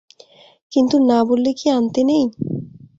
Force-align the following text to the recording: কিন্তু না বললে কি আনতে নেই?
কিন্তু 0.71 0.95
না 1.09 1.19
বললে 1.29 1.51
কি 1.59 1.65
আনতে 1.71 2.01
নেই? 2.09 2.25